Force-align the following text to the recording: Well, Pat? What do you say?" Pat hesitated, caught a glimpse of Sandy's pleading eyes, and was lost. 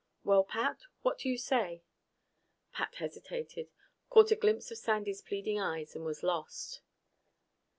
Well, 0.23 0.43
Pat? 0.43 0.85
What 1.03 1.19
do 1.19 1.29
you 1.29 1.37
say?" 1.37 1.83
Pat 2.71 2.95
hesitated, 2.95 3.69
caught 4.09 4.31
a 4.31 4.35
glimpse 4.35 4.71
of 4.71 4.79
Sandy's 4.79 5.21
pleading 5.21 5.59
eyes, 5.59 5.93
and 5.95 6.03
was 6.03 6.23
lost. 6.23 6.81